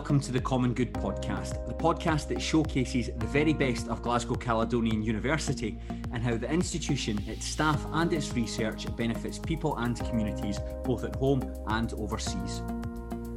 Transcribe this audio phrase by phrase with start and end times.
[0.00, 4.34] welcome to the Common Good podcast, the podcast that showcases the very best of Glasgow
[4.34, 5.78] Caledonian University
[6.14, 11.16] and how the institution, its staff, and its research benefits people and communities both at
[11.16, 12.62] home and overseas.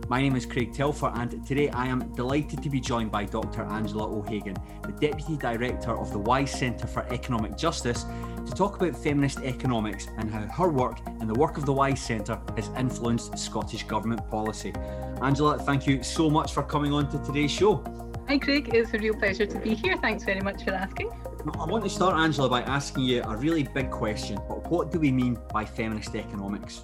[0.10, 3.64] My name is Craig Telfer, and today I am delighted to be joined by Dr.
[3.64, 8.06] Angela O'Hagan, the Deputy Director of the Wise Centre for Economic Justice,
[8.46, 12.02] to talk about feminist economics and how her work and the work of the Wise
[12.02, 14.74] Centre has influenced Scottish Government policy.
[15.22, 17.82] Angela, thank you so much for coming on to today's show.
[18.28, 18.72] Hi, Craig.
[18.74, 19.96] It's a real pleasure to be here.
[19.98, 21.12] Thanks very much for asking.
[21.58, 24.38] I want to start, Angela, by asking you a really big question.
[24.50, 26.82] But what do we mean by feminist economics?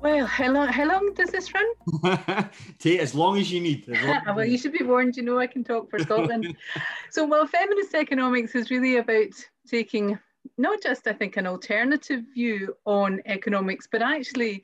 [0.00, 2.50] Well, how long, how long does this run?
[2.78, 3.88] Take as long as you need.
[3.88, 6.56] As well, you should be warned, you know I can talk for Scotland.
[7.10, 9.32] so, well, feminist economics is really about
[9.66, 10.18] taking
[10.58, 14.62] not just, I think, an alternative view on economics, but actually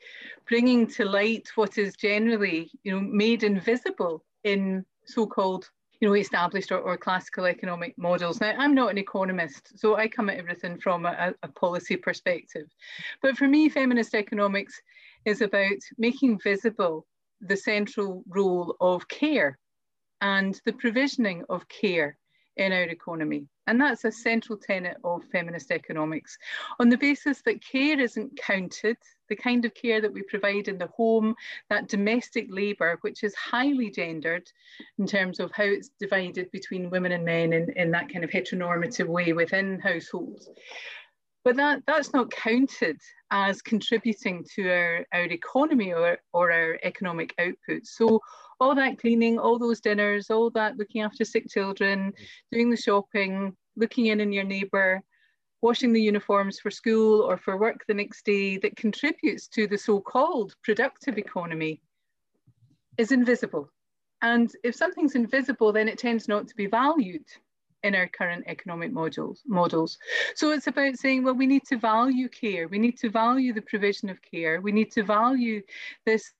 [0.48, 5.68] bringing to light what is generally, you know, made invisible in so-called
[6.02, 8.40] you know, established or, or, classical economic models.
[8.40, 12.66] Now, I'm not an economist, so I come at everything from a, a policy perspective.
[13.22, 14.82] But for me, feminist economics
[15.24, 17.06] is about making visible
[17.40, 19.58] the central role of care
[20.20, 22.16] and the provisioning of care
[22.56, 23.46] in our economy.
[23.66, 26.36] And that's a central tenet of feminist economics
[26.80, 28.96] on the basis that care isn't counted,
[29.28, 31.34] the kind of care that we provide in the home,
[31.70, 34.50] that domestic labour, which is highly gendered
[34.98, 38.30] in terms of how it's divided between women and men in, in that kind of
[38.30, 40.50] heteronormative way within households.
[41.44, 47.34] But that, that's not counted as contributing to our, our economy or, or our economic
[47.38, 47.86] output.
[47.86, 48.20] So
[48.60, 52.26] all that cleaning, all those dinners, all that looking after sick children, mm.
[52.52, 55.02] doing the shopping, looking in on your neighbour,
[55.62, 59.78] washing the uniforms for school or for work the next day that contributes to the
[59.78, 61.80] so-called productive economy
[62.98, 63.68] is invisible.
[64.20, 67.24] And if something's invisible, then it tends not to be valued
[67.82, 69.98] in our current economic models, models.
[70.34, 72.68] So it's about saying, well, we need to value care.
[72.68, 74.60] We need to value the provision of care.
[74.60, 75.62] We need to value
[76.06, 76.32] this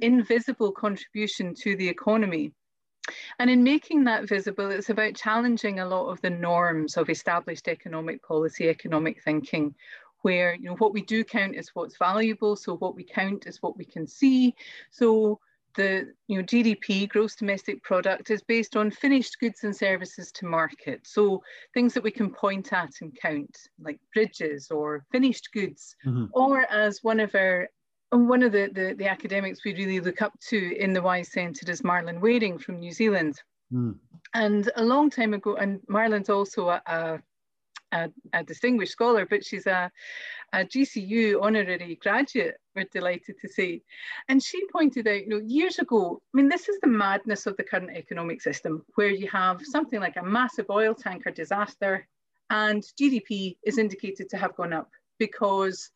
[0.00, 2.52] invisible contribution to the economy.
[3.38, 7.68] And in making that visible, it's about challenging a lot of the norms of established
[7.68, 9.74] economic policy, economic thinking,
[10.22, 12.56] where you know what we do count is what's valuable.
[12.56, 14.54] So what we count is what we can see.
[14.90, 15.40] So
[15.78, 20.44] the you know, GDP, gross domestic product, is based on finished goods and services to
[20.44, 21.06] market.
[21.06, 21.40] So
[21.72, 26.26] things that we can point at and count, like bridges or finished goods, mm-hmm.
[26.32, 27.68] or as one of our
[28.10, 31.70] one of the, the, the, academics we really look up to in the Wise Centre
[31.70, 33.34] is Marilyn Waring from New Zealand.
[33.70, 33.96] Mm.
[34.32, 37.20] And a long time ago, and Marilyn's also a, a
[37.92, 39.90] a, a, distinguished scholar, but she's a,
[40.52, 43.82] a GCU honorary graduate, we're delighted to say.
[44.28, 47.56] And she pointed out, you know, years ago, I mean, this is the madness of
[47.56, 52.06] the current economic system, where you have something like a massive oil tanker disaster
[52.50, 55.90] and GDP is indicated to have gone up because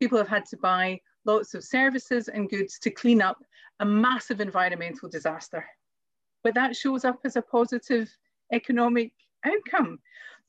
[0.00, 3.38] people have had to buy lots of services and goods to clean up
[3.80, 5.64] a massive environmental disaster.
[6.42, 8.10] But that shows up as a positive
[8.52, 9.12] economic
[9.44, 10.00] outcome.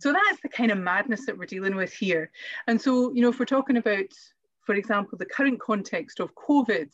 [0.04, 2.30] So that's the kind of madness that we're dealing with here.
[2.68, 4.12] And so, you know, if we're talking about,
[4.60, 6.90] for example, the current context of COVID,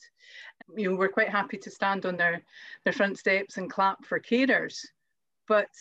[0.77, 2.43] you know, we're quite happy to stand on their,
[2.83, 4.85] their front steps and clap for carers.
[5.47, 5.71] But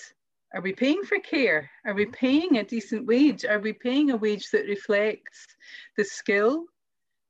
[0.55, 1.69] are we paying for care?
[1.85, 3.45] Are we paying a decent wage?
[3.45, 5.49] Are we paying a wage that reflects
[5.99, 6.65] the skill,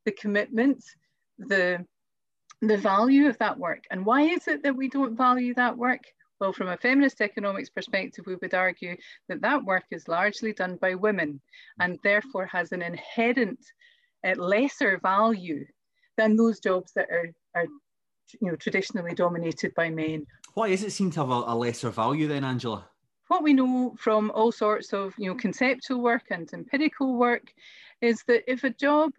[0.04, 0.84] the commitment,
[1.40, 1.84] the,
[2.62, 3.82] the value of that work?
[3.90, 6.04] And why is it that we don't value that work?
[6.40, 8.96] Well, from a feminist economics perspective, we would argue
[9.28, 11.40] that that work is largely done by women
[11.80, 13.58] and therefore has an inherent
[14.24, 15.66] uh, lesser value
[16.16, 17.66] than those jobs that are, are
[18.40, 20.26] you know, traditionally dominated by men.
[20.54, 22.88] Why does it seem to have a, a lesser value then, Angela?
[23.28, 27.52] What we know from all sorts of you know, conceptual work and empirical work
[28.00, 29.12] is that if a job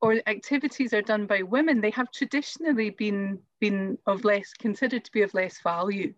[0.00, 5.12] or activities are done by women, they have traditionally been, been of less, considered to
[5.12, 6.12] be of less value.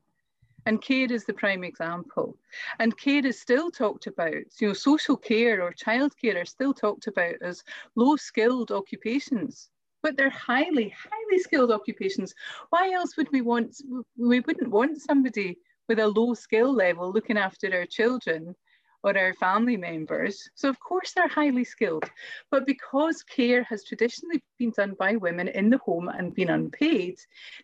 [0.66, 2.36] And care is the prime example.
[2.78, 7.06] And care is still talked about, you know, social care or childcare are still talked
[7.06, 7.64] about as
[7.96, 9.70] low skilled occupations,
[10.02, 12.34] but they're highly, highly skilled occupations.
[12.70, 13.76] Why else would we want,
[14.16, 15.58] we wouldn't want somebody
[15.88, 18.54] with a low skill level looking after our children
[19.02, 20.48] or our family members.
[20.54, 22.04] So, of course, they're highly skilled.
[22.50, 27.18] But because care has traditionally been done by women in the home and been unpaid,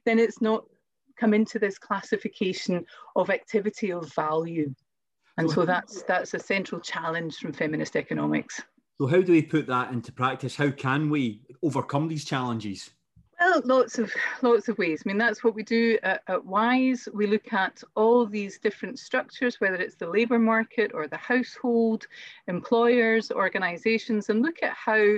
[0.04, 0.64] then it's not
[1.18, 2.84] come into this classification
[3.14, 4.74] of activity of value.
[5.38, 8.62] And so that's that's a central challenge from feminist economics.
[8.98, 10.56] So how do we put that into practice?
[10.56, 12.90] How can we overcome these challenges?
[13.38, 14.10] Well, lots of
[14.40, 15.02] lots of ways.
[15.04, 17.06] I mean, that's what we do at, at WISE.
[17.12, 22.06] We look at all these different structures, whether it's the labour market or the household,
[22.48, 25.16] employers, organisations, and look at how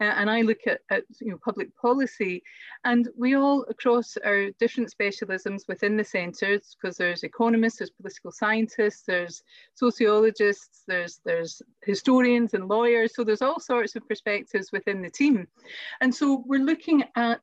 [0.00, 2.42] uh, and I look at, at you know, public policy,
[2.84, 8.30] and we all across our different specialisms within the centres, because there's economists, there's political
[8.30, 9.42] scientists, there's
[9.74, 15.46] sociologists, there's there's historians and lawyers, so there's all sorts of perspectives within the team,
[16.00, 17.42] and so we're looking at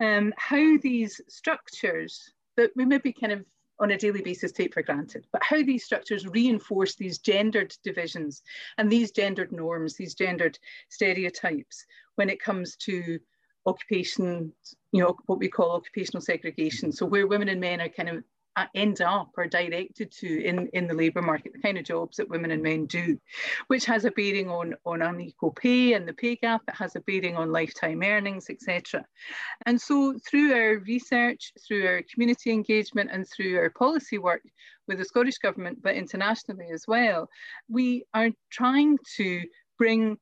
[0.00, 3.44] um, how these structures that we maybe kind of
[3.80, 8.42] on a daily basis take for granted, but how these structures reinforce these gendered divisions
[8.78, 11.84] and these gendered norms, these gendered stereotypes
[12.14, 13.18] when it comes to
[13.66, 14.52] occupation,
[14.92, 16.92] you know, what we call occupational segregation.
[16.92, 18.24] So where women and men are kind of
[18.56, 22.18] Uh, end up or directed to in, in the labour market, the kind of jobs
[22.18, 23.18] that women and men do,
[23.66, 27.00] which has a bearing on, on unequal pay and the pay gap, it has a
[27.00, 29.04] bearing on lifetime earnings, etc.
[29.66, 34.42] And so through our research, through our community engagement and through our policy work
[34.86, 37.28] with the Scottish Government, but internationally as well,
[37.68, 39.42] we are trying to
[39.78, 40.16] bring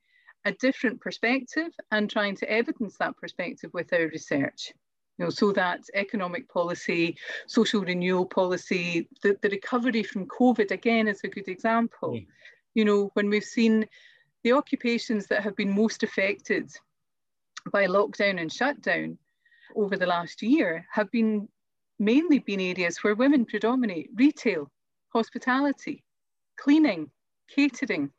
[0.44, 4.73] a different perspective and trying to evidence that perspective with our research
[5.19, 7.17] you know, so that economic policy,
[7.47, 12.12] social renewal policy, the, the recovery from COVID again is a good example.
[12.12, 12.26] Mm.
[12.75, 13.87] You know, when we've seen
[14.43, 16.70] the occupations that have been most affected
[17.70, 19.19] by lockdown and shutdown
[19.76, 21.49] over the last year have been
[21.99, 24.70] mainly been areas where women predominate, retail,
[25.11, 26.03] hospitality,
[26.58, 27.11] cleaning,
[27.55, 28.11] catering,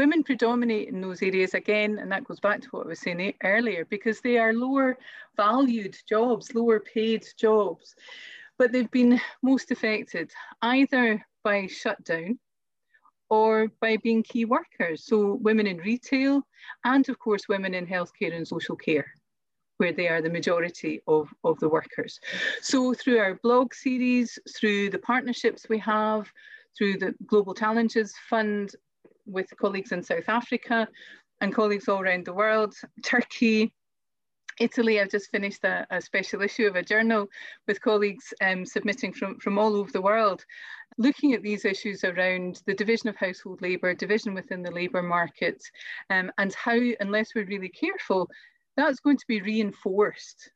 [0.00, 3.34] Women predominate in those areas again, and that goes back to what I was saying
[3.44, 4.96] earlier, because they are lower
[5.36, 7.94] valued jobs, lower paid jobs,
[8.56, 10.32] but they've been most affected
[10.62, 12.38] either by shutdown
[13.28, 15.04] or by being key workers.
[15.04, 16.46] So women in retail
[16.86, 19.12] and of course women in healthcare and social care
[19.76, 22.18] where they are the majority of, of the workers.
[22.62, 26.26] So through our blog series, through the partnerships we have,
[26.74, 28.74] through the Global Challenges Fund,
[29.26, 30.88] with colleagues in South Africa
[31.40, 32.74] and colleagues all around the world,
[33.04, 33.72] Turkey,
[34.60, 37.26] Italy, I've just finished a, a, special issue of a journal
[37.66, 40.44] with colleagues um, submitting from, from all over the world,
[40.98, 45.62] looking at these issues around the division of household labour, division within the labour market,
[46.10, 48.28] um, and how, unless we're really careful,
[48.76, 50.50] that's going to be reinforced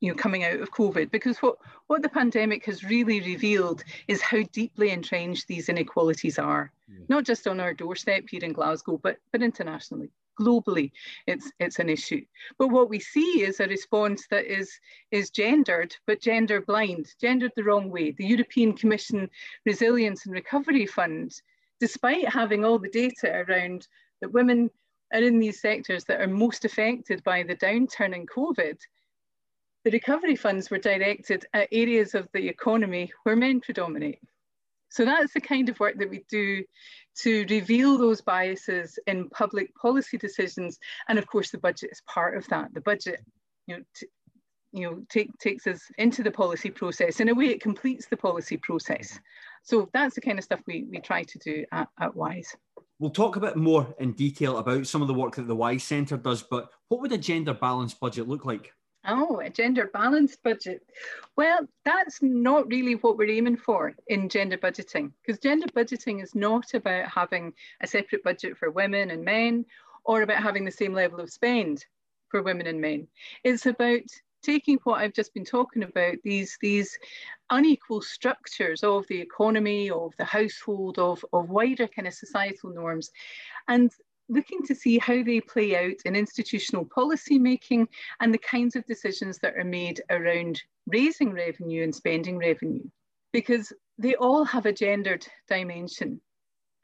[0.00, 1.56] you know, coming out of COVID, because what,
[1.86, 7.04] what the pandemic has really revealed is how deeply entrenched these inequalities are, yeah.
[7.08, 10.10] not just on our doorstep here in Glasgow, but, but internationally.
[10.38, 10.92] Globally,
[11.26, 12.22] it's it's an issue.
[12.58, 14.70] But what we see is a response that is
[15.10, 18.10] is gendered, but gender blind, gendered the wrong way.
[18.10, 19.30] The European Commission
[19.64, 21.32] Resilience and Recovery Fund,
[21.80, 23.88] despite having all the data around
[24.20, 24.68] that women
[25.14, 28.78] are in these sectors that are most affected by the downturn in COVID,
[29.86, 34.18] the recovery funds were directed at areas of the economy where men predominate.
[34.88, 36.64] So that's the kind of work that we do
[37.20, 40.80] to reveal those biases in public policy decisions.
[41.08, 42.74] And of course, the budget is part of that.
[42.74, 43.20] The budget,
[43.68, 43.82] you know,
[44.72, 47.20] you know, take, takes us into the policy process.
[47.20, 49.20] In a way, it completes the policy process.
[49.62, 52.56] So that's the kind of stuff we, we try to do at, at WISE.
[52.98, 55.84] We'll talk a bit more in detail about some of the work that the WISE
[55.84, 58.72] Centre does, but what would a gender balanced budget look like?
[59.08, 60.82] Oh, a gender balanced budget.
[61.36, 66.34] Well, that's not really what we're aiming for in gender budgeting, because gender budgeting is
[66.34, 69.64] not about having a separate budget for women and men
[70.04, 71.84] or about having the same level of spend
[72.28, 73.06] for women and men.
[73.44, 74.02] It's about
[74.42, 76.98] taking what I've just been talking about, these, these
[77.50, 83.10] unequal structures of the economy, of the household, of, of wider kind of societal norms,
[83.68, 83.90] and
[84.28, 87.88] looking to see how they play out in institutional policy making
[88.20, 92.84] and the kinds of decisions that are made around raising revenue and spending revenue,
[93.32, 96.20] because they all have a gendered dimension.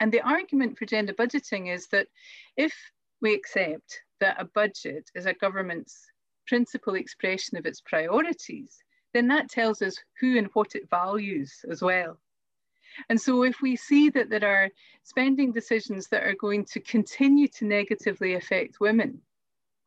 [0.00, 2.08] And the argument for gender budgeting is that
[2.56, 2.74] if
[3.20, 6.06] we accept that a budget is a government's
[6.46, 8.78] principal expression of its priorities,
[9.14, 12.18] then that tells us who and what it values as well.
[13.08, 14.70] And so if we see that there are
[15.02, 19.20] spending decisions that are going to continue to negatively affect women,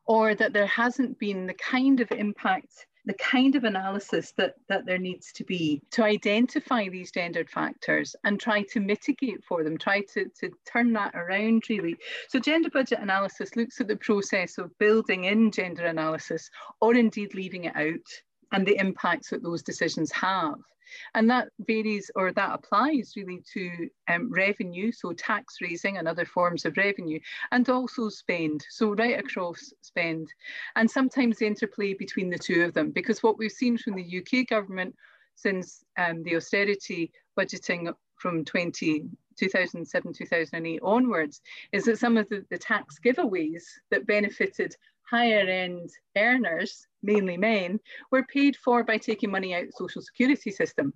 [0.06, 4.86] or that there hasn't been the kind of impact, the kind of analysis that, that
[4.86, 9.78] there needs to be to identify these gendered factors and try to mitigate for them,
[9.78, 11.96] try to, to turn that around really.
[12.30, 16.50] So gender budget analysis looks at the process of building in gender analysis
[16.82, 18.08] or indeed leaving it out
[18.52, 20.56] and the impacts that those decisions have.
[21.14, 26.26] And that varies or that applies really to um, revenue, so tax raising and other
[26.26, 27.20] forms of revenue,
[27.52, 30.28] and also spend, so right across spend.
[30.76, 34.20] And sometimes the interplay between the two of them, because what we've seen from the
[34.20, 34.96] UK government
[35.36, 39.06] since um, the austerity budgeting from 20,
[39.38, 44.76] 2007, 2008 onwards, is that some of the, the tax giveaways that benefited
[45.10, 47.80] higher end earners, mainly men,
[48.12, 50.94] were paid for by taking money out of the social security system.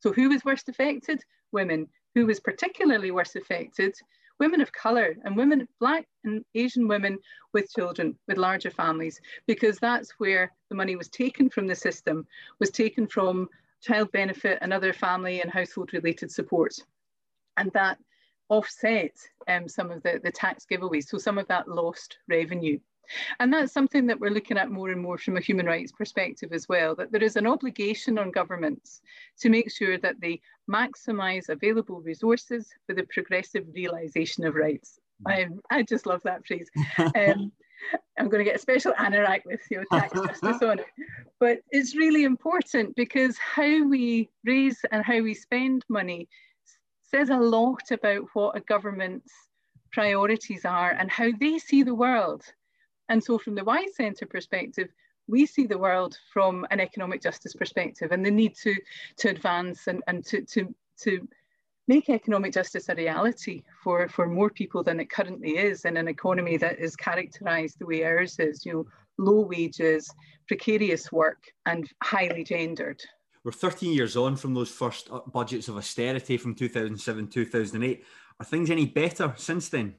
[0.00, 1.22] So who was worst affected?
[1.52, 1.88] Women.
[2.14, 3.94] Who was particularly worst affected?
[4.38, 7.18] Women of colour and women, black and Asian women
[7.52, 12.26] with children, with larger families, because that's where the money was taken from the system,
[12.58, 13.48] was taken from
[13.82, 16.74] child benefit and other family and household related support.
[17.58, 17.98] And that
[18.48, 19.12] offset
[19.48, 22.78] um, some of the, the tax giveaways, so some of that lost revenue.
[23.38, 26.52] And that's something that we're looking at more and more from a human rights perspective
[26.52, 29.00] as well, that there is an obligation on governments
[29.40, 30.40] to make sure that they
[30.70, 34.98] maximise available resources for the progressive realisation of rights.
[35.26, 36.70] I, I just love that phrase.
[36.98, 37.52] Um,
[38.18, 40.86] I'm going to get a special anorak with your tax justice on it.
[41.38, 46.28] But it's really important because how we raise and how we spend money
[47.02, 49.32] says a lot about what a government's
[49.92, 52.44] priorities are and how they see the world.
[53.10, 54.88] And so, from the Wise Centre perspective,
[55.26, 58.74] we see the world from an economic justice perspective and the need to,
[59.18, 61.28] to advance and, and to, to, to
[61.88, 66.06] make economic justice a reality for, for more people than it currently is in an
[66.06, 68.86] economy that is characterized the way ours is, you know,
[69.18, 70.08] low wages,
[70.46, 73.02] precarious work, and highly gendered.
[73.42, 78.04] We're 13 years on from those first uh, budgets of austerity from 2007, 2008.
[78.38, 79.96] Are things any better since then?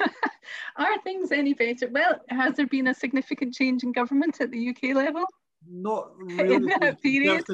[0.76, 1.88] Are things any better?
[1.88, 5.24] Well, has there been a significant change in government at the UK level?
[5.68, 6.54] Not really.
[6.54, 7.44] In that period.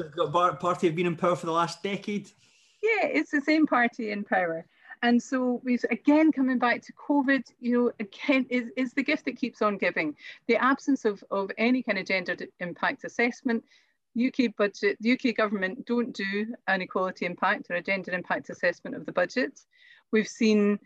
[0.59, 2.29] Party have been in power for the last decade.
[2.81, 4.65] Yeah, it's the same party in power.
[5.03, 9.25] And so we've again coming back to COVID, you know, again is, is the gift
[9.25, 10.15] that keeps on giving.
[10.47, 13.63] The absence of, of any kind of gender impact assessment.
[14.17, 18.95] UK budget, the UK government don't do an equality impact or a gender impact assessment
[18.95, 19.61] of the budget.
[20.11, 20.79] We've seen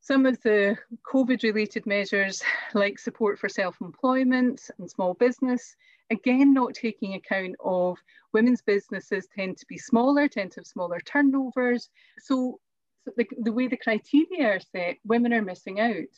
[0.00, 2.42] some of the COVID related measures
[2.74, 5.76] like support for self-employment and small business,
[6.10, 7.98] again, not taking account of
[8.32, 11.90] women's businesses tend to be smaller, tend to have smaller turnovers.
[12.18, 12.60] So,
[13.04, 16.08] so the, the way the criteria are set, women are missing out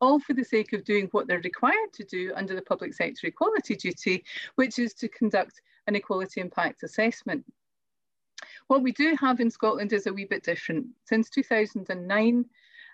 [0.00, 3.26] all for the sake of doing what they're required to do under the public sector
[3.26, 4.24] equality duty,
[4.54, 7.44] which is to conduct an equality impact assessment.
[8.68, 10.86] What we do have in Scotland is a wee bit different.
[11.04, 12.44] Since 2009,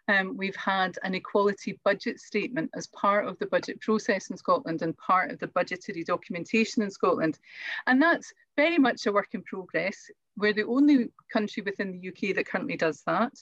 [0.09, 4.83] um, we've had an equality budget statement as part of the budget process in Scotland
[4.83, 7.39] and part of the budgetary documentation in Scotland.
[7.87, 10.11] And that's very much a work in progress.
[10.37, 13.33] We're the only country within the UK that currently does that.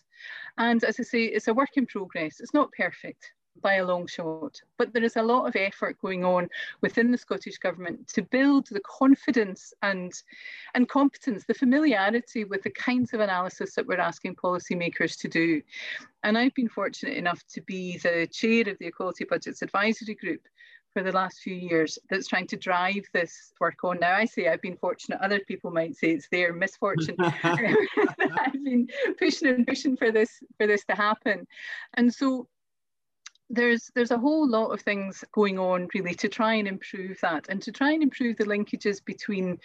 [0.58, 2.40] And as I say, it's a work in progress.
[2.40, 4.60] It's not perfect by a long shot.
[4.78, 6.48] But there is a lot of effort going on
[6.80, 10.12] within the Scottish Government to build the confidence and,
[10.74, 15.62] and competence, the familiarity with the kinds of analysis that we're asking policymakers to do.
[16.22, 20.40] And I've been fortunate enough to be the chair of the Equality Budgets Advisory Group
[20.94, 23.98] for the last few years that's trying to drive this work on.
[23.98, 27.16] Now, I say I've been fortunate, other people might say it's their misfortune.
[27.42, 31.46] I've been pushing and pushing for this for this to happen.
[31.94, 32.48] And so
[33.50, 37.46] there's there's a whole lot of things going on really to try and improve that
[37.48, 39.58] and to try and improve the linkages between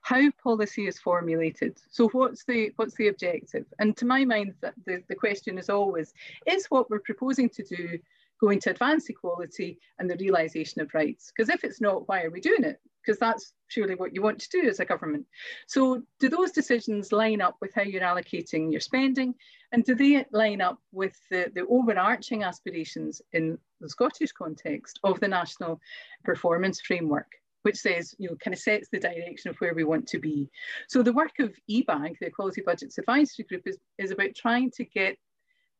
[0.00, 1.78] how policy is formulated.
[1.90, 3.66] So what's the what's the objective?
[3.78, 6.14] And to my mind the, the question is always
[6.46, 7.98] is what we're proposing to do
[8.40, 11.32] going to advance equality and the realisation of rights?
[11.34, 14.40] Because if it's not why are we doing it because that's surely what you want
[14.40, 15.26] to do as a government.
[15.66, 19.34] So do those decisions line up with how you're allocating your spending?
[19.72, 25.20] And do they line up with the, the overarching aspirations in the Scottish context of
[25.20, 25.80] the national
[26.24, 27.30] performance framework?
[27.62, 30.48] which says, you know, kind of sets the direction of where we want to be.
[30.86, 34.84] So the work of EBAG, the Equality Budgets Advisory Group, is, is about trying to
[34.84, 35.16] get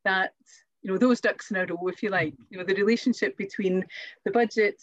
[0.03, 0.33] that,
[0.81, 3.85] you know, those ducks in a row, if you like, you know, the relationship between
[4.25, 4.81] the budget,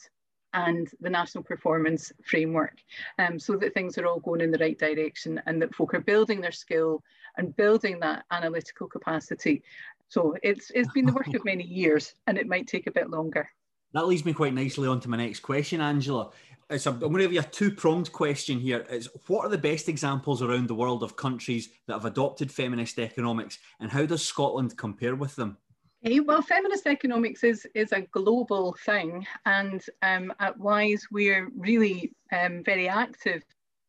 [0.54, 2.78] and the national performance framework
[3.18, 6.00] um, so that things are all going in the right direction and that folk are
[6.00, 7.02] building their skill
[7.36, 9.62] and building that analytical capacity.
[10.08, 13.10] So it's, it's been the work of many years and it might take a bit
[13.10, 13.48] longer.
[13.92, 16.30] That leads me quite nicely on to my next question, Angela.
[16.70, 18.86] It's a, I'm going to give you a two pronged question here.
[18.88, 22.98] It's what are the best examples around the world of countries that have adopted feminist
[22.98, 25.58] economics and how does Scotland compare with them?
[26.04, 32.12] Eh, well, feminist economics is, is a global thing, and um, at WISE, we're really
[32.30, 33.42] um, very active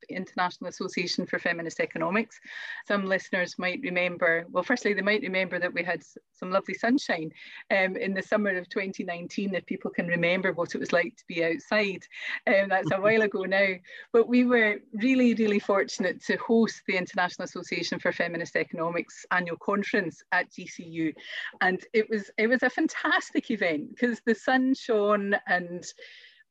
[0.10, 2.40] International Association for Feminist Economics.
[2.88, 7.32] Some listeners might remember, well, firstly, they might remember that we had some lovely sunshine
[7.72, 11.24] um, in the summer of 2019, if people can remember what it was like to
[11.28, 12.04] be outside.
[12.48, 13.74] Um, that's a while ago now.
[14.14, 19.58] But we were really, really fortunate to host the International Association for Feminist Economics annual
[19.58, 21.14] conference at GCU.
[21.62, 25.86] And it was, it was a fantastic event because the sun shone and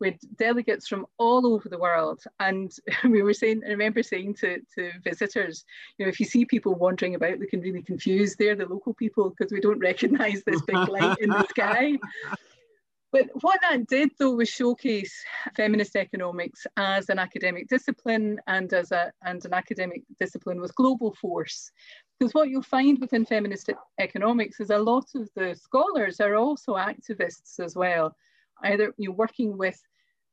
[0.01, 2.23] with delegates from all over the world.
[2.41, 2.73] And
[3.05, 5.65] we were saying, I remember saying to, to visitors,
[5.99, 9.31] you know, if you see people wandering about looking really confused, they're the local people
[9.31, 11.95] because we don't recognize this big light in the sky.
[13.13, 15.15] But what that did though was showcase
[15.55, 21.15] feminist economics as an academic discipline and as a and an academic discipline with global
[21.15, 21.71] force.
[22.19, 23.71] Because what you'll find within feminist
[24.01, 28.17] economics is a lot of the scholars are also activists as well
[28.65, 29.81] either you know, working with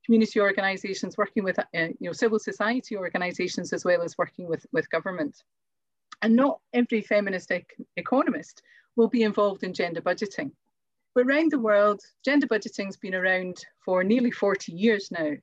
[0.06, 4.66] community organizations, working with uh, you know, civil society organizations, as well as working with,
[4.72, 5.44] with government.
[6.22, 8.62] And not every feminist ec economist
[8.96, 10.52] will be involved in gender budgeting.
[11.14, 15.34] But around the world, gender budgeting has been around for nearly 40 years now.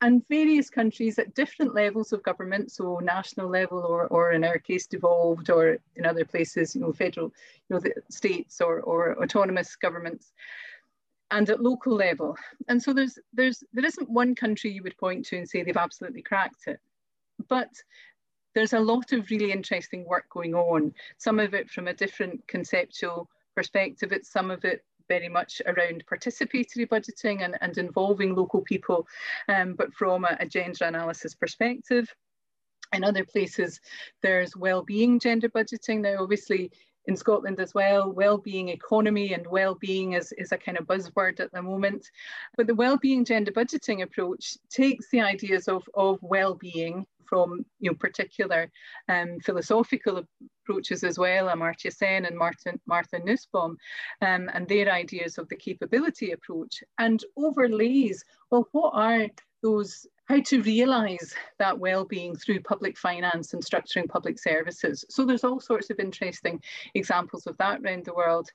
[0.00, 4.58] And various countries at different levels of government, so national level or, or in our
[4.58, 7.28] case devolved or in other places, you know, federal,
[7.68, 10.32] you know, the states or, or autonomous governments,
[11.30, 12.36] and at local level.
[12.68, 15.76] And so there's, there's, there isn't one country you would point to and say they've
[15.76, 16.80] absolutely cracked it.
[17.48, 17.70] But
[18.54, 22.46] there's a lot of really interesting work going on, some of it from a different
[22.46, 28.62] conceptual perspective, it's some of it very much around participatory budgeting and, and involving local
[28.62, 29.06] people,
[29.48, 32.14] um, but from a, a gender analysis perspective.
[32.92, 33.80] In other places,
[34.22, 36.00] there's well-being gender budgeting.
[36.00, 36.70] Now, obviously,
[37.06, 38.10] in Scotland as well.
[38.10, 42.10] Well-being economy and well-being is, is a kind of buzzword at the moment.
[42.56, 47.96] But the well-being gender budgeting approach takes the ideas of, of well-being from you know,
[47.96, 48.70] particular
[49.08, 50.22] um, philosophical
[50.62, 53.76] approaches as well, Amartya Sen and Martin, Martha Nussbaum,
[54.22, 59.26] um, and their ideas of the capability approach, and overlays, well, what are
[59.62, 65.04] those how to realize that well-being through public finance and structuring public services.
[65.10, 66.62] So there's all sorts of interesting
[66.94, 68.48] examples of that around the world.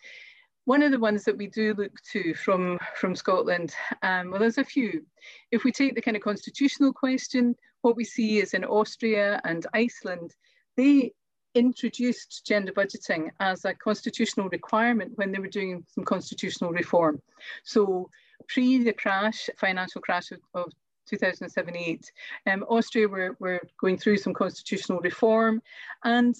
[0.65, 4.57] One of the ones that we do look to from, from Scotland, um, well, there's
[4.57, 5.05] a few.
[5.51, 9.65] If we take the kind of constitutional question, what we see is in Austria and
[9.73, 10.35] Iceland,
[10.75, 11.13] they
[11.55, 17.21] introduced gender budgeting as a constitutional requirement when they were doing some constitutional reform.
[17.63, 18.09] So
[18.47, 20.71] pre the crash, financial crash of, of
[21.11, 22.05] 2007-8.
[22.47, 25.61] Um, Austria were, were going through some constitutional reform
[26.03, 26.35] and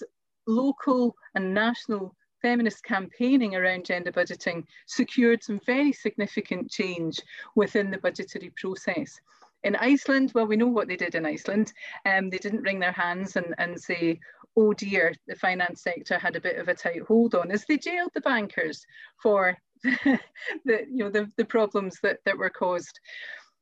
[0.46, 7.20] local and national feminist campaigning around gender budgeting secured some very significant change
[7.54, 9.20] within the budgetary process.
[9.62, 11.72] In Iceland, well, we know what they did in Iceland.
[12.06, 14.18] Um, they didn't wring their hands and, and say,
[14.56, 17.64] oh dear, the finance sector had a bit of a tight hold on us.
[17.66, 18.86] They jailed the bankers
[19.22, 20.18] for the,
[20.64, 23.00] you know, the, the problems that, that were caused.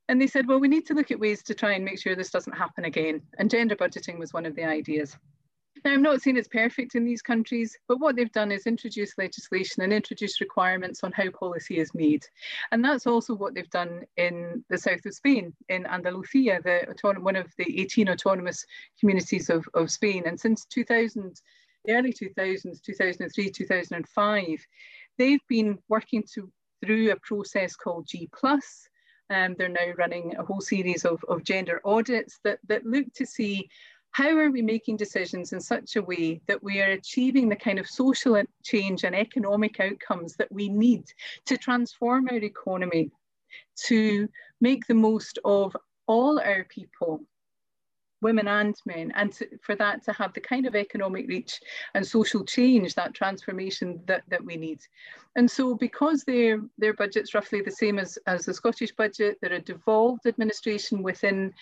[0.08, 2.16] And they said, well, we need to look at ways to try and make sure
[2.16, 3.20] this doesn't happen again.
[3.38, 5.16] And gender budgeting was one of the ideas.
[5.84, 9.16] Now, I'm not saying it's perfect in these countries, but what they've done is introduce
[9.16, 12.24] legislation and introduce requirements on how policy is made.
[12.72, 17.36] And that's also what they've done in the south of Spain, in Andalusia, the one
[17.36, 18.64] of the 18 autonomous
[18.98, 20.24] communities of, of Spain.
[20.26, 21.40] And since 2000,
[21.84, 24.66] the early 2000s, 2003, 2005,
[25.16, 26.50] they've been working to,
[26.84, 28.28] through a process called G+,
[29.30, 33.26] um, they're now running a whole series of, of gender audits that, that look to
[33.26, 33.68] see
[34.12, 37.78] how are we making decisions in such a way that we are achieving the kind
[37.78, 41.04] of social change and economic outcomes that we need
[41.46, 43.10] to transform our economy,
[43.76, 44.28] to
[44.60, 47.22] make the most of all our people
[48.20, 51.60] women and men, and to, for that to have the kind of economic reach
[51.94, 54.80] and social change, that transformation that, that we need.
[55.36, 59.52] And so because their, their budget's roughly the same as, as the Scottish budget, they're
[59.52, 61.52] a devolved administration within,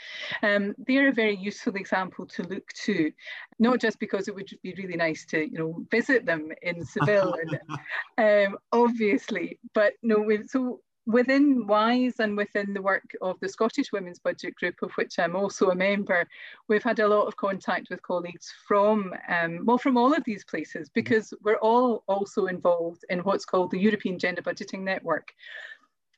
[0.42, 3.12] um, they're a very useful example to look to,
[3.59, 7.37] not just because it would be really nice to, you know, visit them in Seville,
[8.16, 13.92] and, um, obviously, but no, so within WISE and within the work of the Scottish
[13.92, 16.27] Women's Budget Group, of which I'm also a member,
[16.69, 20.45] we've had a lot of contact with colleagues from, um, well, from all of these
[20.45, 25.33] places, because we're all also involved in what's called the European Gender Budgeting Network,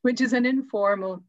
[0.03, 1.22] which is an informal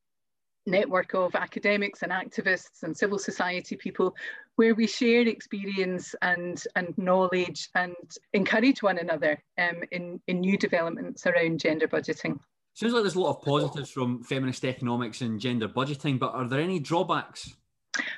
[0.65, 4.15] network of academics and activists and civil society people
[4.55, 7.95] where we share experience and, and knowledge and
[8.33, 12.39] encourage one another um, in, in new developments around gender budgeting.
[12.79, 16.47] Sounds like there's a lot of positives from feminist economics and gender budgeting, but are
[16.47, 17.53] there any drawbacks?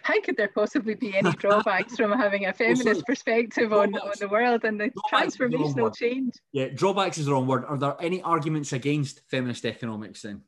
[0.03, 4.11] How could there possibly be any drawbacks from having a feminist well, perspective on, on
[4.19, 6.35] the world and the transformational change?
[6.51, 7.65] Yeah, drawbacks is the wrong word.
[7.65, 10.43] Are there any arguments against feminist economics then?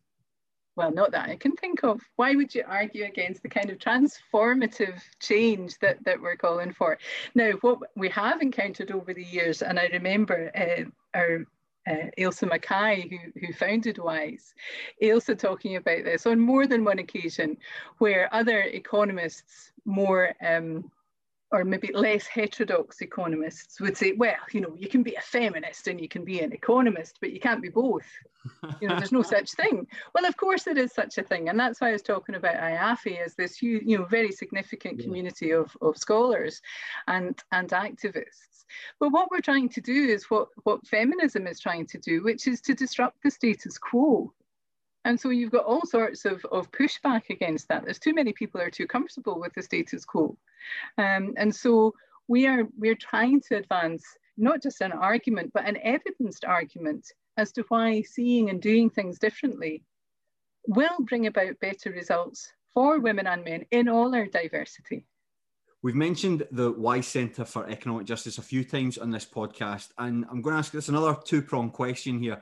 [0.76, 2.00] well, not that I can think of.
[2.16, 7.00] Why would you argue against the kind of transformative change that, that we're calling for?
[7.34, 11.46] Now, what we have encountered over the years, and I remember uh, our
[11.90, 14.54] uh, Ailsa McKay, who, who founded WISE,
[15.02, 17.58] Ailsa talking about this on more than one occasion,
[17.98, 20.90] where other economists, more um,
[21.54, 25.88] or maybe less heterodox economists would say, well, you know, you can be a feminist
[25.88, 28.08] and you can be an economist, but you can't be both.
[28.82, 29.86] You know, there's no such thing.
[30.16, 31.50] Well, of course there is such a thing.
[31.50, 35.00] And that's why I was talking about IAFE as this huge, you know, very significant
[35.00, 36.60] community of, of scholars
[37.08, 38.66] and, and activists.
[39.00, 42.48] But what we're trying to do is what, what feminism is trying to do, which
[42.48, 44.34] is to disrupt the status quo.
[45.06, 47.84] And so you've got all sorts of, of pushback against that.
[47.84, 50.38] There's too many people are too comfortable with the status quo.
[50.98, 51.94] Um, and so
[52.28, 54.06] we are we're trying to advance
[54.38, 59.20] not just an argument, but an evidenced argument as to why seeing and doing things
[59.20, 59.84] differently
[60.68, 65.06] will bring about better results for women and men in all our diversity.
[65.82, 70.26] We've mentioned the WISE Centre for Economic Justice a few times on this podcast, and
[70.32, 72.42] I'm going to ask this another two pronged question here.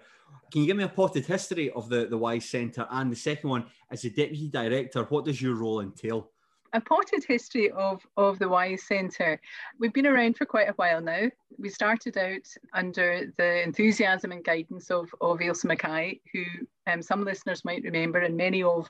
[0.52, 2.86] Can you give me a potted history of the, the WISE Centre?
[2.90, 6.30] And the second one, as the Deputy Director, what does your role entail?
[6.74, 9.40] A potted history of, of the WISE Centre.
[9.80, 11.30] We've been around for quite a while now.
[11.58, 16.44] We started out under the enthusiasm and guidance of, of Ailsa McKay, who
[16.88, 18.90] um, some listeners might remember, and many of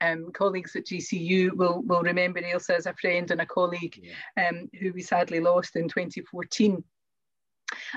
[0.00, 4.48] um, colleagues at GCU will, will remember Ailsa as a friend and a colleague yeah.
[4.48, 6.82] um, who we sadly lost in 2014.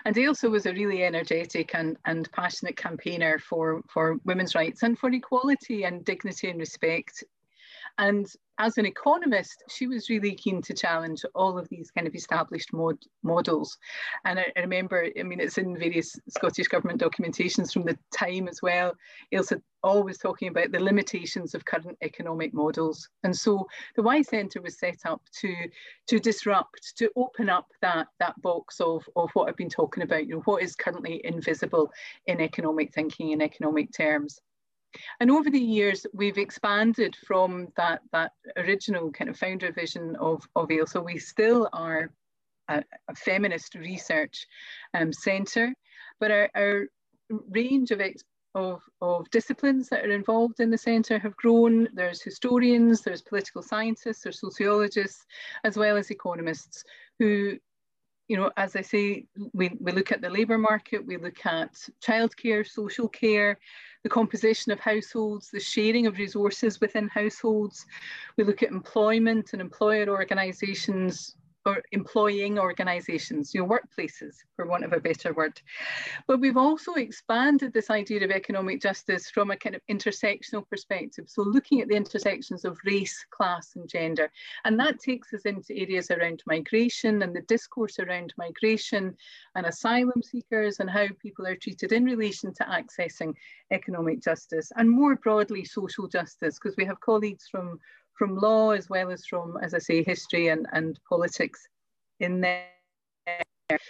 [0.05, 4.97] And Ailsa was a really energetic and, and passionate campaigner for, for women's rights and
[4.97, 7.23] for equality and dignity and respect.
[7.97, 8.27] And
[8.59, 12.71] as an economist, she was really keen to challenge all of these kind of established
[12.71, 13.77] mod models.
[14.25, 18.47] And I, I, remember, I mean, it's in various Scottish Government documentations from the time
[18.47, 18.93] as well.
[19.33, 23.09] Ailsa always talking about the limitations of current economic models.
[23.23, 25.53] And so the WISE Centre was set up to,
[26.07, 30.27] to disrupt, to open up that, that box of, of what I've been talking about,
[30.27, 31.91] you know, what is currently invisible
[32.27, 34.39] in economic thinking in economic terms.
[35.19, 40.47] And over the years, we've expanded from that, that original kind of founder vision of,
[40.55, 40.87] of AIL.
[40.87, 42.11] So we still are
[42.69, 44.45] a, a feminist research
[44.93, 45.73] um, centre,
[46.19, 46.87] but our, our
[47.49, 48.01] range of,
[48.55, 51.87] of, of disciplines that are involved in the centre have grown.
[51.93, 55.25] There's historians, there's political scientists, there's sociologists,
[55.63, 56.83] as well as economists
[57.19, 57.57] who
[58.27, 61.73] you know, as I say, we, we look at the labour market, we look at
[62.01, 63.59] childcare, social care,
[64.03, 67.85] the composition of households, the sharing of resources within households.
[68.37, 74.93] We look at employment and employer organisations or employing organisations, your workplaces, for want of
[74.93, 75.59] a better word.
[76.27, 81.25] But we've also expanded this idea of economic justice from a kind of intersectional perspective.
[81.27, 84.29] So looking at the intersections of race, class and gender.
[84.65, 89.15] And that takes us into areas around migration and the discourse around migration
[89.55, 93.33] and asylum seekers and how people are treated in relation to accessing
[93.71, 97.79] economic justice and more broadly social justice, because we have colleagues from
[98.23, 101.67] from law as well as from, as I say, history and, and politics
[102.21, 102.69] in there.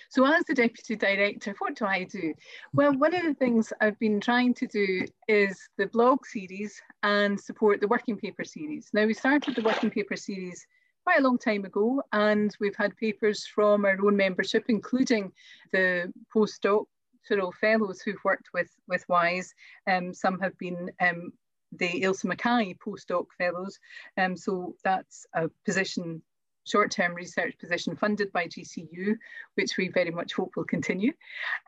[0.09, 2.33] So as the Deputy Director, what do I do?
[2.73, 7.39] Well, one of the things I've been trying to do is the blog series and
[7.39, 8.89] support the working paper series.
[8.91, 10.65] Now we started the working paper series
[11.03, 15.31] quite a long time ago and we've had papers from our own membership, including
[15.73, 19.53] the postdoctoral fellows who've worked with, with WISE.
[19.87, 21.33] Um, some have been um,
[21.77, 23.79] the Ailsa McKay postdoc fellows.
[24.17, 26.21] Um, so that's a position,
[26.65, 29.15] short-term research position funded by GCU,
[29.55, 31.13] which we very much hope will continue.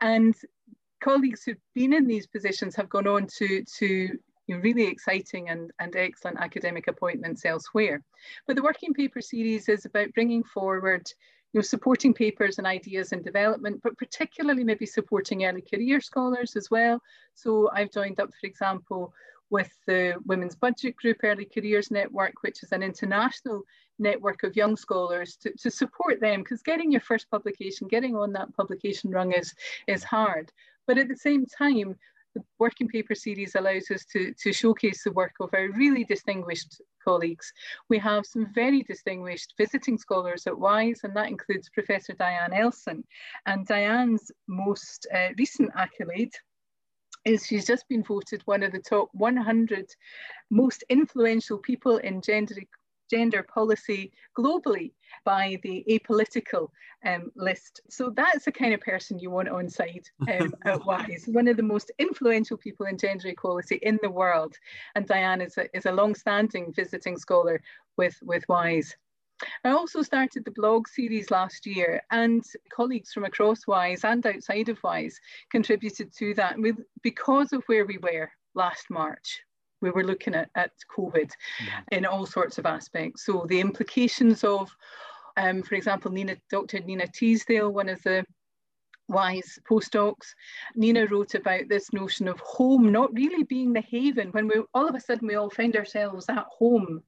[0.00, 0.34] And
[1.02, 5.94] colleagues who've been in these positions have gone on to, to really exciting and, and
[5.96, 8.02] excellent academic appointments elsewhere.
[8.46, 11.10] But the working paper series is about bringing forward
[11.52, 16.54] you know, supporting papers and ideas and development, but particularly maybe supporting early career scholars
[16.54, 17.00] as well.
[17.34, 19.14] So I've joined up, for example,
[19.50, 23.62] with the Women's Budget Group Early Careers Network, which is an international
[23.98, 28.32] network of young scholars to, to support them because getting your first publication, getting on
[28.32, 29.54] that publication rung is,
[29.86, 30.50] is hard.
[30.86, 31.96] But at the same time,
[32.34, 36.80] the working paper series allows us to, to showcase the work of our really distinguished
[37.02, 37.50] colleagues.
[37.88, 43.04] We have some very distinguished visiting scholars at WISE, and that includes Professor Diane Elson.
[43.46, 46.34] And Diane's most uh, recent accolade
[47.26, 49.86] is she's just been voted one of the top 100
[50.50, 52.54] most influential people in gender
[53.10, 54.92] gender policy globally
[55.24, 56.68] by the apolitical
[57.04, 57.80] um, list.
[57.88, 61.56] So that's the kind of person you want on side um, at WISE, one of
[61.56, 64.56] the most influential people in gender equality in the world.
[64.96, 67.62] And Diane is a, is a long-standing visiting scholar
[67.96, 68.96] with, with WISE.
[69.64, 74.68] I also started the blog series last year, and colleagues from across WISE and outside
[74.68, 75.20] of WISE
[75.50, 79.42] contributed to that with, because of where we were last March
[79.80, 81.30] we were looking at, at COVID
[81.64, 81.80] yeah.
[81.92, 83.24] in all sorts of aspects.
[83.24, 84.70] So the implications of,
[85.36, 86.80] um, for example, Nina, Dr.
[86.80, 88.24] Nina Teasdale, one of the
[89.08, 90.26] wise postdocs,
[90.74, 94.88] Nina wrote about this notion of home not really being the haven when we all
[94.88, 97.02] of a sudden we all find ourselves at home.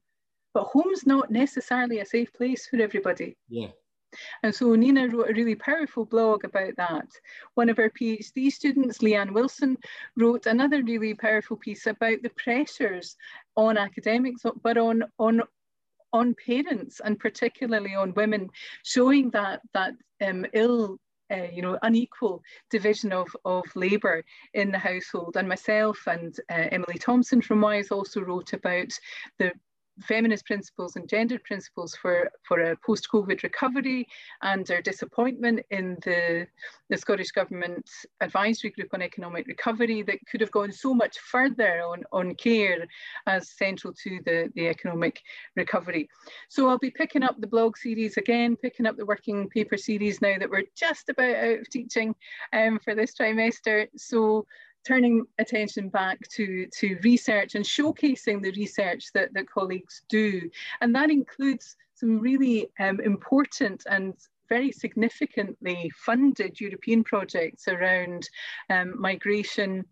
[0.59, 3.37] But home's not necessarily a safe place for everybody.
[3.47, 3.69] Yeah.
[4.43, 7.07] And so Nina wrote a really powerful blog about that.
[7.53, 9.77] One of our PhD students, Leanne Wilson,
[10.17, 13.15] wrote another really powerful piece about the pressures
[13.55, 15.43] on academics, but on, on,
[16.11, 18.49] on parents and particularly on women,
[18.83, 20.97] showing that, that um, ill
[21.31, 25.37] uh, you know, unequal division of, of labour in the household.
[25.37, 28.91] And myself and uh, Emily Thomson from WISE also wrote about
[29.37, 29.53] the
[30.01, 34.07] feminist principles and gendered principles for, for a post-COVID recovery
[34.41, 36.47] and our disappointment in the,
[36.89, 37.89] the Scottish Government
[38.21, 42.87] Advisory Group on Economic Recovery that could have gone so much further on, on care
[43.27, 45.21] as central to the, the economic
[45.55, 46.09] recovery.
[46.49, 50.21] So I'll be picking up the blog series again, picking up the working paper series
[50.21, 52.15] now that we're just about out of teaching
[52.53, 53.87] um, for this trimester.
[53.95, 54.45] So
[54.87, 60.49] turning attention back to, to research and showcasing the research that, that colleagues do.
[60.81, 64.13] And that includes some really um, important and
[64.47, 68.27] very significantly funded European projects around
[68.69, 69.85] um, migration,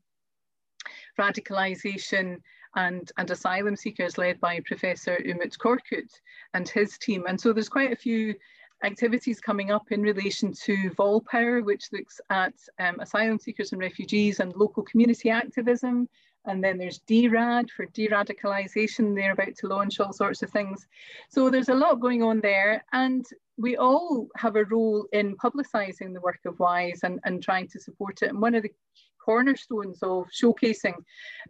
[1.20, 2.38] radicalisation,
[2.76, 6.12] and, and asylum seekers led by Professor Umut Korkut
[6.54, 7.26] and his team.
[7.28, 8.36] And so there's quite a few
[8.84, 14.40] activities coming up in relation to VolPower, which looks at um, asylum seekers and refugees
[14.40, 16.08] and local community activism.
[16.46, 19.16] And then there's DRAD for de-radicalisation.
[19.16, 20.88] They're about to launch all sorts of things.
[21.30, 22.86] So there's a lot going on there.
[22.94, 23.26] And
[23.58, 27.80] we all have a role in publicising the work of WISE and, and trying to
[27.80, 28.30] support it.
[28.30, 28.72] And one of the
[29.24, 30.96] cornerstones of showcasing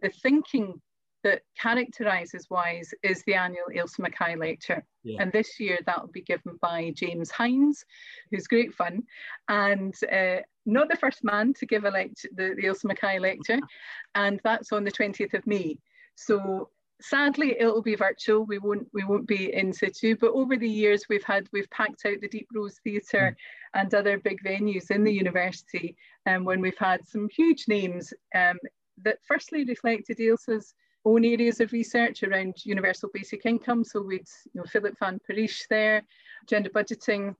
[0.02, 0.80] the thinking
[1.24, 4.84] that characterises WISE is the annual Ailsa McKay Lecture.
[5.02, 5.22] Yeah.
[5.22, 7.84] And this year that will be given by James Heintz,
[8.30, 9.02] who's great fun,
[9.48, 13.58] and uh, not the first man to give a lecture, the, the Ailsa McKay Lecture,
[14.14, 15.78] and that's on the 20th of May.
[16.14, 20.68] So sadly it'll be virtual we won't we won't be in situ but over the
[20.68, 23.80] years we've had we've packed out the deep rose theatre mm.
[23.80, 28.12] and other big venues in the university and um, when we've had some huge names
[28.34, 28.58] um,
[29.04, 30.74] that firstly reflected Ailsa's
[31.08, 33.84] own areas of research around universal basic income.
[33.84, 36.02] So we'd, you know, Philip Van Parijs there,
[36.46, 37.34] gender budgeting,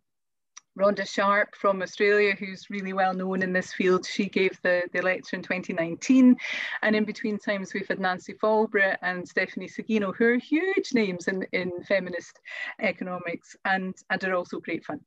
[0.78, 5.02] Rhonda Sharp from Australia, who's really well known in this field, she gave the, the
[5.02, 6.37] lecture in 2019.
[6.83, 11.26] And in between times, we've had Nancy Folbre and Stephanie Seguino, who are huge names
[11.26, 12.38] in, in feminist
[12.81, 15.00] economics and, and are also great fun.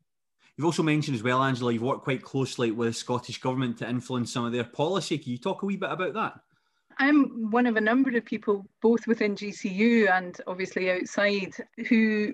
[0.57, 3.89] You've also mentioned as well, Angela, you've worked quite closely with the Scottish Government to
[3.89, 5.17] influence some of their policy.
[5.17, 6.33] Can you talk a wee bit about that?
[6.97, 11.53] I'm one of a number of people, both within GCU and obviously outside,
[11.87, 12.33] who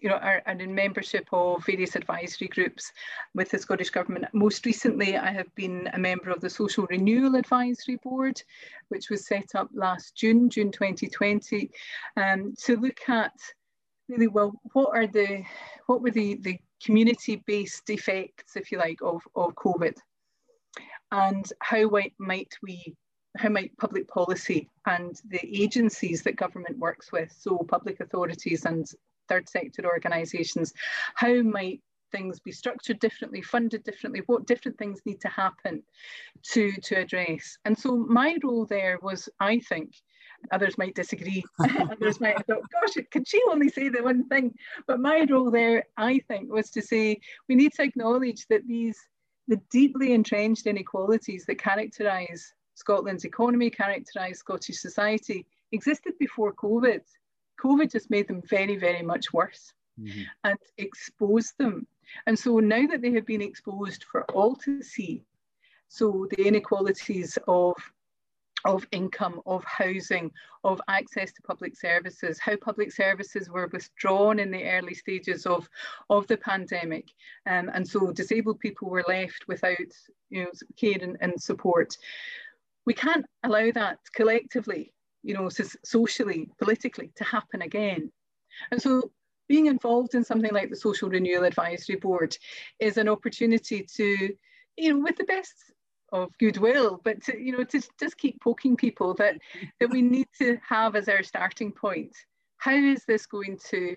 [0.00, 2.92] you know, are, are, in membership of various advisory groups
[3.34, 4.26] with the Scottish Government.
[4.32, 8.40] Most recently, I have been a member of the Social Renewal Advisory Board,
[8.88, 11.70] which was set up last June, June 2020,
[12.16, 13.32] um, to look at
[14.08, 15.42] really well what are the
[15.86, 19.96] what were the, the community-based effects, if you like, of, of COVID,
[21.12, 22.94] and how might we
[23.40, 28.86] how might public policy and the agencies that government works with, so public authorities and
[29.28, 30.74] third sector organisations,
[31.14, 31.80] how might
[32.12, 35.82] things be structured differently, funded differently, what different things need to happen
[36.42, 37.56] to, to address.
[37.64, 39.94] And so my role there was, I think,
[40.52, 41.42] others might disagree,
[41.90, 44.52] others might have thought, gosh, can she only say the one thing?
[44.86, 48.98] But my role there, I think, was to say we need to acknowledge that these
[49.48, 57.02] the deeply entrenched inequalities that characterise Scotland's economy, characterised Scottish society, existed before COVID.
[57.62, 60.22] COVID just made them very, very much worse mm-hmm.
[60.44, 61.86] and exposed them.
[62.26, 65.22] And so now that they have been exposed for all to see,
[65.88, 67.76] so the inequalities of
[68.64, 70.30] of income, of housing,
[70.64, 75.68] of access to public services, how public services were withdrawn in the early stages of,
[76.10, 77.08] of the pandemic.
[77.46, 79.78] Um, and so disabled people were left without
[80.28, 81.96] you know, care and, and support.
[82.86, 85.48] We can't allow that collectively, you know,
[85.84, 88.10] socially, politically to happen again.
[88.70, 89.10] And so
[89.48, 92.36] being involved in something like the Social Renewal Advisory Board
[92.78, 94.34] is an opportunity to,
[94.76, 95.54] you know, with the best
[96.12, 99.38] of goodwill, but to, you know, to just keep poking people that
[99.80, 102.16] that we need to have as our starting point.
[102.58, 103.96] How is this going to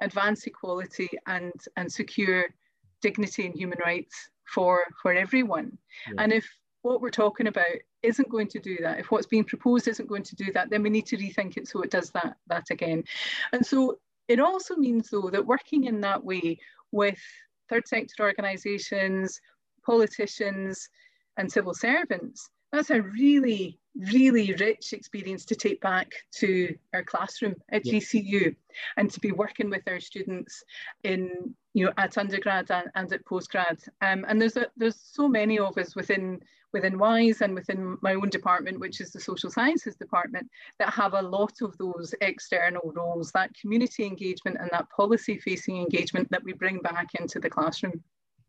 [0.00, 2.46] advance equality and and secure
[3.00, 5.78] dignity and human rights for for everyone?
[6.08, 6.22] Yeah.
[6.22, 6.48] And if
[6.82, 7.66] what we're talking about
[8.02, 10.82] isn't going to do that, if what's being proposed isn't going to do that, then
[10.82, 13.04] we need to rethink it so it does that that again.
[13.52, 16.58] And so it also means though that working in that way
[16.90, 17.18] with
[17.68, 19.40] third sector organisations,
[19.84, 20.88] politicians,
[21.36, 27.54] and civil servants, that's a really, really rich experience to take back to our classroom
[27.70, 27.94] at yeah.
[27.94, 28.56] GCU
[28.96, 30.64] and to be working with our students
[31.04, 33.88] in, you know, at undergrad and, and at postgrad.
[34.00, 36.40] Um, and there's a, there's so many of us within
[36.72, 41.12] within WISE and within my own department, which is the social sciences department, that have
[41.14, 46.42] a lot of those external roles, that community engagement and that policy facing engagement that
[46.42, 48.02] we bring back into the classroom.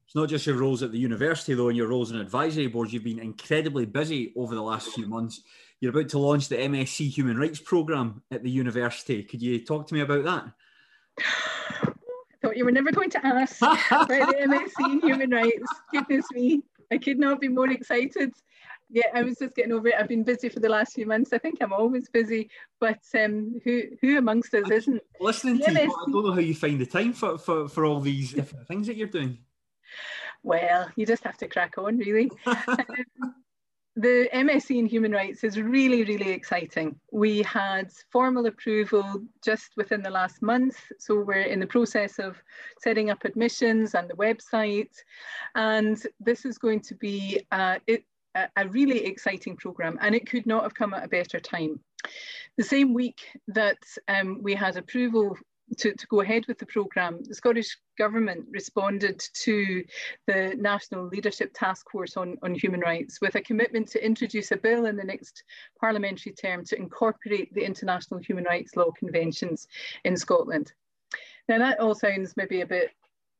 [0.05, 2.93] It's not just your roles at the university, though, and your roles in advisory boards.
[2.93, 5.41] You've been incredibly busy over the last few months.
[5.79, 9.23] You're about to launch the MSc Human Rights Programme at the university.
[9.23, 11.89] Could you talk to me about that?
[12.53, 15.65] Thought you were never going to ask about the MSc in Human Rights.
[15.91, 16.61] Goodness me,
[16.91, 18.31] I could not be more excited.
[18.91, 19.95] Yeah, I was just getting over it.
[19.97, 21.33] I've been busy for the last few months.
[21.33, 25.01] I think I'm always busy, but um, who who amongst us isn't?
[25.19, 25.83] Listening to MSc...
[25.83, 28.67] you, I don't know how you find the time for, for, for all these different
[28.67, 29.39] things that you're doing
[30.43, 32.29] well, you just have to crack on, really.
[33.95, 36.95] the MSc in Human Rights is really, really exciting.
[37.11, 42.41] We had formal approval just within the last month, so we're in the process of
[42.79, 44.95] setting up admissions and the website,
[45.53, 47.77] and this is going to be uh,
[48.55, 51.79] a really exciting program, and it could not have come at a better time.
[52.57, 53.77] The same week that
[54.07, 55.37] um, we had approval
[55.77, 59.83] to, to go ahead with the programme, the Scottish Government responded to
[60.27, 64.57] the National Leadership Task Force on, on Human Rights with a commitment to introduce a
[64.57, 65.43] bill in the next
[65.79, 69.67] parliamentary term to incorporate the International Human Rights Law Conventions
[70.03, 70.73] in Scotland.
[71.47, 72.91] Now that all sounds maybe a bit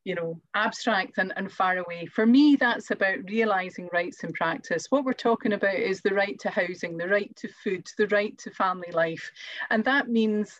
[0.04, 2.06] you know, abstract and, and far away.
[2.06, 4.88] For me, that's about realising rights in practice.
[4.90, 8.38] What we're talking about is the right to housing, the right to food, the right
[8.40, 9.32] to family life.
[9.70, 10.60] And that means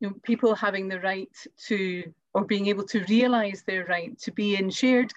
[0.00, 1.30] you know, people having the right
[1.66, 5.12] to, or being able to realise their right to be in shared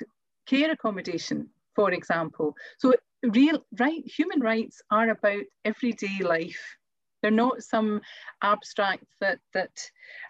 [0.46, 2.56] care accommodation, for example.
[2.78, 6.78] So real right, human rights are about everyday life.
[7.22, 8.02] They're not some
[8.42, 9.72] abstract that, that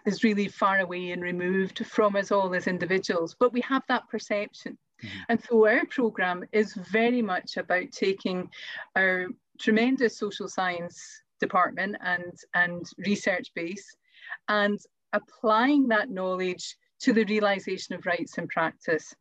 [0.04, 4.08] is really far away and removed from us all as individuals, but we have that
[4.10, 4.76] perception.
[5.02, 5.18] Mm-hmm.
[5.30, 8.50] And so our programme is very much about taking
[8.94, 13.96] our tremendous social science department and, and research base
[14.48, 14.78] and
[15.12, 19.14] applying that knowledge to the realization of rights in practice.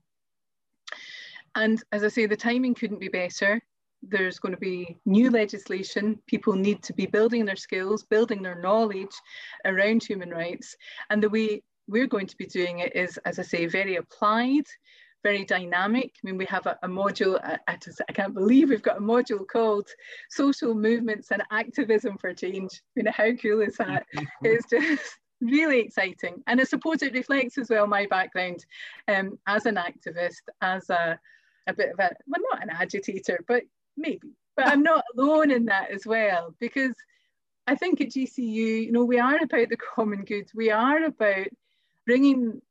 [1.56, 3.62] And as I say, the timing couldn't be better.
[4.04, 6.20] There's going to be new legislation.
[6.28, 9.16] People need to be building their skills, building their knowledge
[9.66, 10.76] around human rights.
[11.10, 14.66] And the way we're going to be doing it is, as I say, very applied,
[15.24, 16.16] very dynamic.
[16.16, 18.98] I mean, we have a, a module, I, I, just, I, can't believe we've got
[18.98, 19.88] a module called
[20.30, 22.82] Social Movements and Activism for Change.
[22.96, 24.06] You know, how cool is that?
[24.44, 26.44] it's just really exciting.
[26.48, 28.66] And I suppose it reflects as well my background
[29.08, 31.20] um, as an activist, as a,
[31.68, 33.64] a bit of a, well, not an agitator, but
[33.98, 34.36] maybe.
[34.56, 36.96] But I'm not alone in that as well, because
[37.68, 40.50] I think at GCU, you know, we are about the common good.
[40.56, 41.48] We are about
[42.06, 42.62] bringing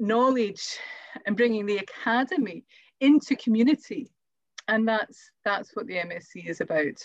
[0.00, 0.78] knowledge
[1.26, 2.64] and bringing the academy
[3.00, 4.10] into community.
[4.68, 6.98] And that's, that's what the MSc is about.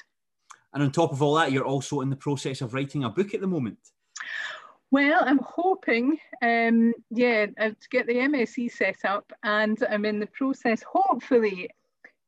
[0.74, 3.34] And on top of all that, you're also in the process of writing a book
[3.34, 3.80] at the moment.
[4.90, 10.20] Well, I'm hoping, um, yeah, uh, to get the MSc set up, and I'm in
[10.20, 10.82] the process.
[10.84, 11.70] Hopefully,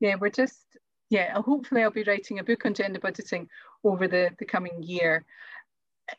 [0.02, 0.66] yeah, we're just,
[1.10, 3.48] yeah, hopefully I'll be writing a book on gender budgeting
[3.86, 5.24] over the the coming year.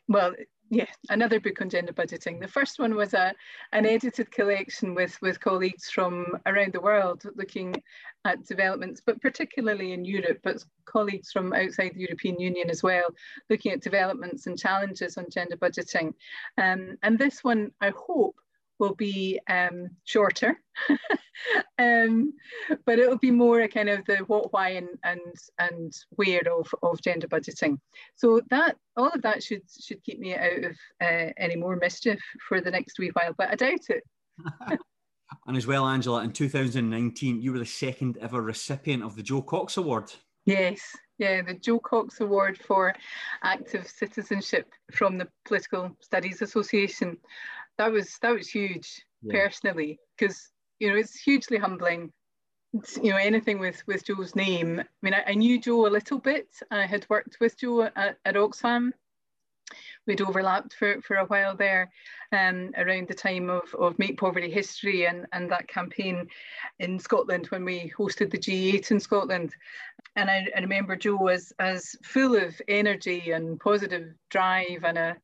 [0.07, 0.33] Well,
[0.71, 2.39] yeah, another book on gender budgeting.
[2.39, 3.33] The first one was a,
[3.73, 7.75] an edited collection with, with colleagues from around the world looking
[8.23, 13.03] at developments, but particularly in Europe, but colleagues from outside the European Union as well,
[13.49, 16.13] looking at developments and challenges on gender budgeting.
[16.57, 18.37] Um, and this one, I hope,
[18.81, 20.59] will be um, shorter,
[21.79, 22.33] um,
[22.85, 25.21] but it'll be more a kind of the what, why, and and
[25.59, 27.77] and where of, of gender budgeting.
[28.15, 32.19] So that all of that should should keep me out of uh, any more mischief
[32.49, 34.03] for the next wee while, but I doubt it.
[35.47, 39.43] and as well, Angela, in 2019, you were the second ever recipient of the Jo
[39.43, 40.11] Cox Award.
[40.45, 40.81] Yes,
[41.19, 42.95] yeah, the Jo Cox Award for
[43.43, 47.15] Active Citizenship from the Political Studies Association.
[47.81, 49.41] That was that was huge yeah.
[49.41, 52.11] personally because you know it's hugely humbling.
[52.73, 54.79] It's, you know anything with with Jo's name.
[54.79, 56.47] I mean, I, I, knew Jo a little bit.
[56.69, 58.91] I had worked with Jo at, at Oxfam
[60.07, 61.91] we'd overlapped for, for a while there
[62.31, 66.27] um, around the time of, of Make Poverty History and, and that campaign
[66.79, 69.55] in Scotland when we hosted the G8 in Scotland.
[70.15, 75.17] And I, I remember Jo as, as full of energy and positive drive and a,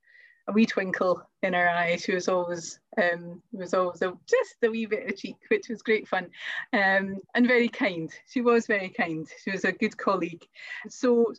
[0.47, 1.97] a wee twinkle in her eye.
[1.97, 5.81] She was always um, was always a, just a wee bit of cheek, which was
[5.81, 6.27] great fun,
[6.73, 8.09] um, and very kind.
[8.29, 9.27] She was very kind.
[9.43, 10.45] She was a good colleague.
[10.89, 11.33] So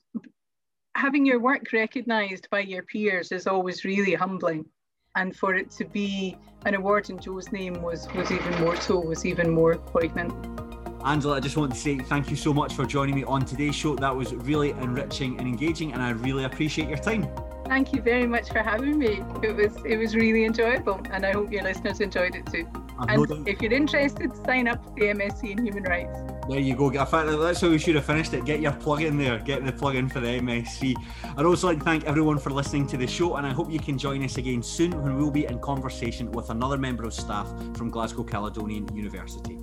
[0.95, 4.67] having your work recognised by your peers is always really humbling.
[5.15, 6.37] And for it to be
[6.67, 10.33] an award in Jo's name was, was even more so, was even more poignant.
[11.05, 13.75] Angela, I just want to say thank you so much for joining me on today's
[13.75, 13.95] show.
[13.97, 17.29] That was really enriching and engaging, and I really appreciate your time.
[17.69, 19.23] Thank you very much for having me.
[19.43, 22.67] It was it was really enjoyable, and I hope your listeners enjoyed it too.
[23.09, 26.19] and if you're interested, sign up to the MSc in Human Rights.
[26.49, 26.91] There you go.
[26.91, 28.47] That's how we should have finished it.
[28.47, 29.39] Get your plug in there.
[29.39, 30.95] Get the plug in for the MSc.
[31.37, 33.79] I'd also like to thank everyone for listening to the show, and I hope you
[33.79, 37.47] can join us again soon when we'll be in conversation with another member of staff
[37.77, 39.59] from Glasgow Caledonian University.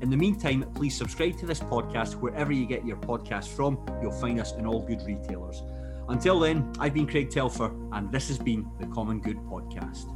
[0.00, 3.84] In the meantime, please subscribe to this podcast wherever you get your podcast from.
[4.00, 5.64] You'll find us in all good retailers.
[6.08, 10.06] Until then, I've been Craig Telfer, and this has been the Common Good Podcast.